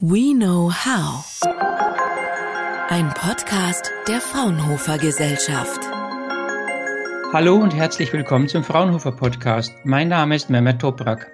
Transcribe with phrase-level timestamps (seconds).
[0.00, 1.24] We Know How.
[2.88, 5.80] Ein Podcast der Fraunhofer Gesellschaft.
[7.32, 9.74] Hallo und herzlich willkommen zum Fraunhofer Podcast.
[9.82, 11.32] Mein Name ist Mehmet Toprak.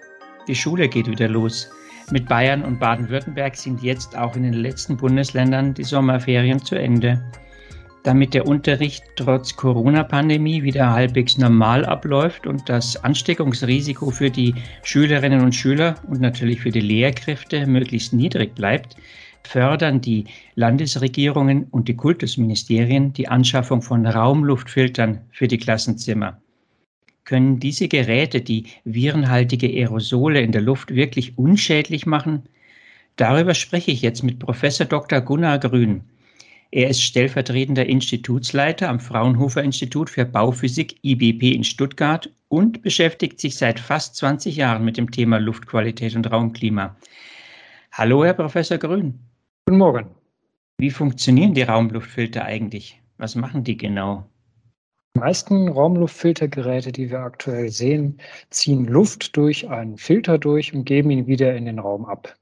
[0.49, 1.69] Die Schule geht wieder los.
[2.11, 7.23] Mit Bayern und Baden-Württemberg sind jetzt auch in den letzten Bundesländern die Sommerferien zu Ende.
[8.05, 15.41] Damit der Unterricht trotz Corona-Pandemie wieder halbwegs normal abläuft und das Ansteckungsrisiko für die Schülerinnen
[15.41, 18.97] und Schüler und natürlich für die Lehrkräfte möglichst niedrig bleibt,
[19.43, 26.43] fördern die Landesregierungen und die Kultusministerien die Anschaffung von Raumluftfiltern für die Klassenzimmer.
[27.25, 32.43] Können diese Geräte die virenhaltige Aerosole in der Luft wirklich unschädlich machen?
[33.17, 35.23] Darüber spreche ich jetzt mit Professor Dr.
[35.23, 36.03] Gunnar Grün.
[36.75, 43.57] Er ist stellvertretender Institutsleiter am Fraunhofer Institut für Bauphysik IBP in Stuttgart und beschäftigt sich
[43.57, 46.97] seit fast 20 Jahren mit dem Thema Luftqualität und Raumklima.
[47.93, 49.21] Hallo, Herr Professor Grün.
[49.67, 50.07] Guten Morgen.
[50.77, 53.01] Wie funktionieren die Raumluftfilter eigentlich?
[53.19, 54.29] Was machen die genau?
[55.15, 58.19] Die meisten Raumluftfiltergeräte, die wir aktuell sehen,
[58.51, 62.35] ziehen Luft durch einen Filter durch und geben ihn wieder in den Raum ab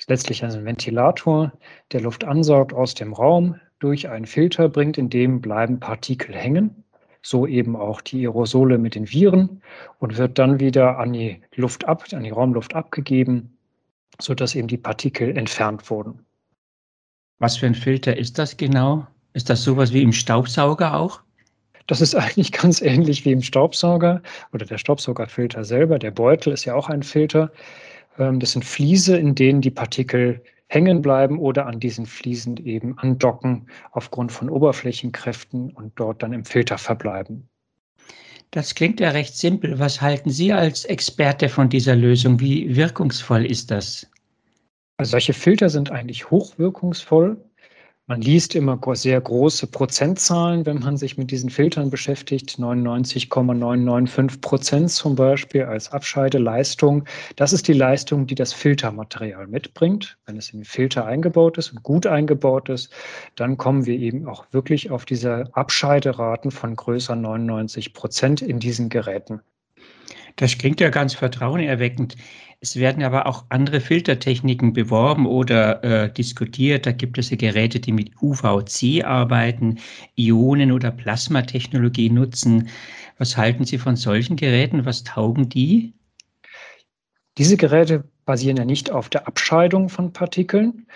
[0.00, 1.52] ist letztlich ein Ventilator,
[1.92, 6.84] der Luft ansaugt aus dem Raum, durch einen Filter bringt, in dem bleiben Partikel hängen,
[7.22, 9.60] so eben auch die Aerosole mit den Viren
[9.98, 13.58] und wird dann wieder an die Luft ab, an die Raumluft abgegeben,
[14.18, 16.24] sodass eben die Partikel entfernt wurden.
[17.38, 19.06] Was für ein Filter ist das genau?
[19.34, 21.20] Ist das sowas wie im Staubsauger auch?
[21.88, 24.22] Das ist eigentlich ganz ähnlich wie im Staubsauger
[24.54, 25.98] oder der Staubsaugerfilter selber.
[25.98, 27.52] Der Beutel ist ja auch ein Filter.
[28.18, 32.96] Ähm, das sind Fliese, in denen die Partikel hängen bleiben oder an diesen Fliesen eben
[32.98, 37.48] andocken aufgrund von Oberflächenkräften und dort dann im Filter verbleiben.
[38.52, 39.78] Das klingt ja recht simpel.
[39.78, 42.40] Was halten Sie als Experte von dieser Lösung?
[42.40, 44.08] Wie wirkungsvoll ist das?
[44.96, 47.36] Also solche Filter sind eigentlich hochwirkungsvoll.
[48.10, 52.58] Man liest immer sehr große Prozentzahlen, wenn man sich mit diesen Filtern beschäftigt.
[52.58, 57.04] 99,995 Prozent zum Beispiel als Abscheideleistung.
[57.36, 60.18] Das ist die Leistung, die das Filtermaterial mitbringt.
[60.26, 62.92] Wenn es in den Filter eingebaut ist und gut eingebaut ist,
[63.36, 68.88] dann kommen wir eben auch wirklich auf diese Abscheideraten von größer 99 Prozent in diesen
[68.88, 69.40] Geräten.
[70.36, 72.16] Das klingt ja ganz vertrauenerweckend.
[72.62, 76.84] Es werden aber auch andere Filtertechniken beworben oder äh, diskutiert.
[76.84, 79.78] Da gibt es ja Geräte, die mit UVC arbeiten,
[80.16, 82.68] Ionen- oder Plasmatechnologie nutzen.
[83.16, 84.84] Was halten Sie von solchen Geräten?
[84.84, 85.94] Was taugen die?
[87.38, 90.86] Diese Geräte basieren ja nicht auf der Abscheidung von Partikeln,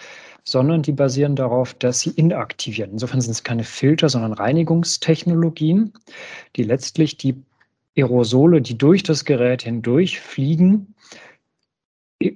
[0.44, 2.92] sondern die basieren darauf, dass sie inaktivieren.
[2.92, 5.94] Insofern sind es keine Filter, sondern Reinigungstechnologien,
[6.56, 7.42] die letztlich die
[7.96, 10.94] Aerosole, die durch das Gerät hindurch fliegen,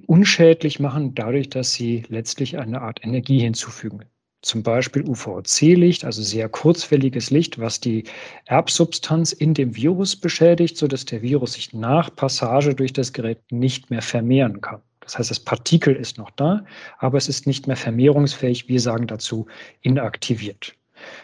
[0.07, 4.05] unschädlich machen, dadurch, dass sie letztlich eine Art Energie hinzufügen.
[4.41, 8.05] Zum Beispiel UVC-Licht, also sehr kurzwelliges Licht, was die
[8.45, 13.89] Erbsubstanz in dem Virus beschädigt, sodass der Virus sich nach Passage durch das Gerät nicht
[13.89, 14.81] mehr vermehren kann.
[15.01, 16.63] Das heißt, das Partikel ist noch da,
[16.99, 18.69] aber es ist nicht mehr vermehrungsfähig.
[18.69, 19.47] Wir sagen dazu
[19.81, 20.75] inaktiviert.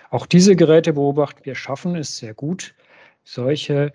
[0.09, 2.73] Auch diese Geräte beobachten wir schaffen es sehr gut,
[3.23, 3.94] solche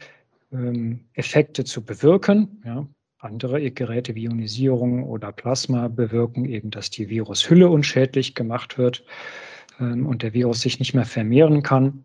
[0.53, 2.63] ähm, Effekte zu bewirken.
[2.65, 2.87] Ja.
[3.19, 9.05] Andere Geräte wie Ionisierung oder Plasma bewirken eben, dass die Virushülle unschädlich gemacht wird
[9.79, 12.05] ähm, und der Virus sich nicht mehr vermehren kann.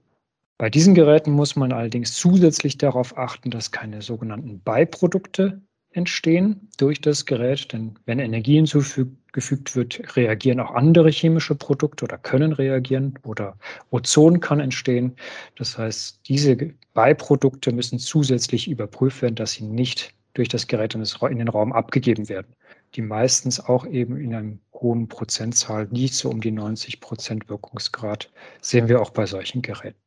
[0.57, 5.61] Bei diesen Geräten muss man allerdings zusätzlich darauf achten, dass keine sogenannten Beiprodukte
[5.95, 12.17] entstehen durch das Gerät, denn wenn Energie hinzugefügt wird, reagieren auch andere chemische Produkte oder
[12.17, 13.57] können reagieren oder
[13.91, 15.15] Ozon kann entstehen.
[15.55, 16.57] Das heißt, diese
[16.93, 21.03] Beiprodukte müssen zusätzlich überprüft werden, dass sie nicht durch das Gerät in
[21.37, 22.53] den Raum abgegeben werden.
[22.95, 28.29] Die meistens auch eben in einem hohen Prozentzahl, nicht so um die 90 Prozent Wirkungsgrad,
[28.61, 30.04] sehen wir auch bei solchen Geräten.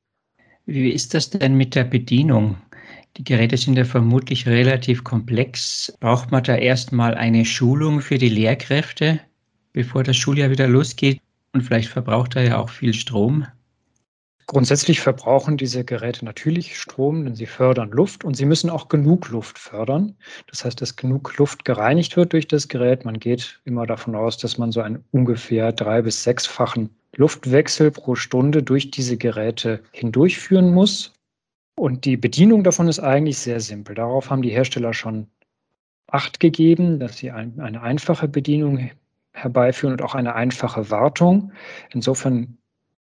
[0.70, 2.58] Wie ist das denn mit der Bedienung?
[3.16, 5.90] Die Geräte sind ja vermutlich relativ komplex.
[5.98, 9.18] Braucht man da erstmal eine Schulung für die Lehrkräfte,
[9.72, 11.22] bevor das Schuljahr wieder losgeht?
[11.54, 13.47] Und vielleicht verbraucht er ja auch viel Strom.
[14.47, 19.30] Grundsätzlich verbrauchen diese Geräte natürlich Strom, denn sie fördern Luft und sie müssen auch genug
[19.30, 20.16] Luft fördern.
[20.48, 23.06] Das heißt, dass genug Luft gereinigt wird durch das Gerät.
[23.06, 28.15] Man geht immer davon aus, dass man so einen ungefähr drei- bis sechsfachen Luftwechsel pro
[28.15, 31.12] Stunde durch diese Geräte hindurchführen muss.
[31.74, 33.94] Und die Bedienung davon ist eigentlich sehr simpel.
[33.94, 35.28] Darauf haben die Hersteller schon
[36.10, 38.91] Acht gegeben, dass sie ein, eine einfache Bedienung
[39.32, 41.53] herbeiführen und auch eine einfache Wartung.
[41.92, 42.56] Insofern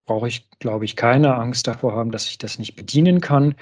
[0.05, 3.53] brauche ich, glaube ich, keine Angst davor haben, dass ich das nicht bedienen kann.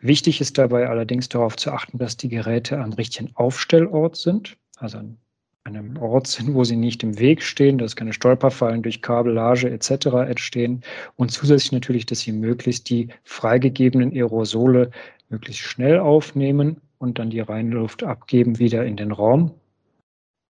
[0.00, 4.98] Wichtig ist dabei allerdings darauf zu achten, dass die Geräte am richtigen Aufstellort sind, also
[4.98, 5.18] an
[5.66, 10.06] einem Ort sind, wo sie nicht im Weg stehen, dass keine Stolperfallen durch Kabellage etc.
[10.28, 10.82] entstehen
[11.16, 14.90] und zusätzlich natürlich, dass sie möglichst die freigegebenen Aerosole
[15.28, 19.52] möglichst schnell aufnehmen und dann die reine Luft abgeben wieder in den Raum.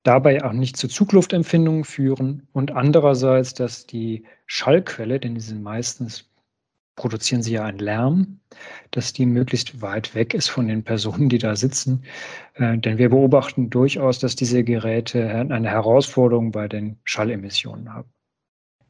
[0.04, 6.30] Dabei auch nicht zu Zugluftempfindungen führen und andererseits, dass die Schallquelle, denn die sind meistens
[6.97, 8.39] produzieren sie ja einen Lärm,
[8.91, 12.03] dass die möglichst weit weg ist von den Personen, die da sitzen.
[12.55, 18.09] Äh, denn wir beobachten durchaus, dass diese Geräte eine Herausforderung bei den Schallemissionen haben.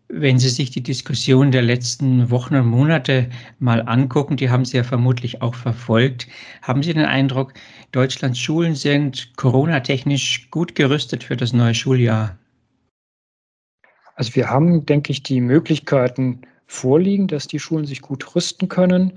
[0.09, 4.77] Wenn Sie sich die Diskussion der letzten Wochen und Monate mal angucken, die haben Sie
[4.77, 6.27] ja vermutlich auch verfolgt,
[6.62, 7.53] haben Sie den Eindruck,
[7.92, 12.38] Deutschlands Schulen sind Corona-technisch gut gerüstet für das neue Schuljahr?
[14.15, 19.14] Also wir haben, denke ich, die Möglichkeiten, vorliegen, dass die Schulen sich gut rüsten können.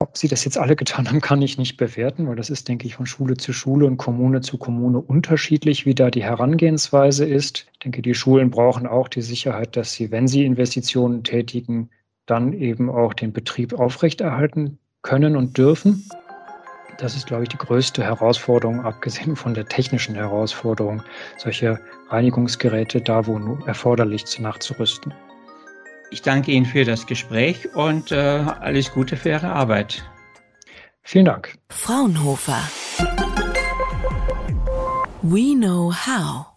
[0.00, 2.86] Ob sie das jetzt alle getan haben, kann ich nicht bewerten, weil das ist, denke
[2.86, 7.66] ich, von Schule zu Schule und Kommune zu Kommune unterschiedlich, wie da die Herangehensweise ist.
[7.72, 11.88] Ich denke, die Schulen brauchen auch die Sicherheit, dass sie, wenn sie Investitionen tätigen,
[12.26, 16.04] dann eben auch den Betrieb aufrechterhalten können und dürfen.
[16.98, 21.02] Das ist, glaube ich, die größte Herausforderung, abgesehen von der technischen Herausforderung,
[21.36, 25.12] solche Reinigungsgeräte da, wo erforderlich nachzurüsten.
[26.14, 30.08] Ich danke Ihnen für das Gespräch und äh, alles Gute für Ihre Arbeit.
[31.02, 31.58] Vielen Dank.
[31.70, 32.62] Fraunhofer.
[35.22, 36.53] We know how.